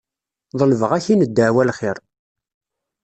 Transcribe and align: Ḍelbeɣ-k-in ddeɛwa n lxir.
Ḍelbeɣ-k-in 0.59 1.25
ddeɛwa 1.27 1.61
n 1.65 1.69
lxir. 1.71 1.97